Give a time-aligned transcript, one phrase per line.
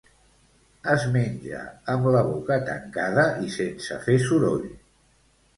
[0.93, 1.59] Es menja
[1.95, 4.69] amb la boca tancada i sense fer soroll